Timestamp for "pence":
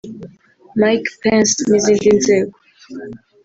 1.21-1.57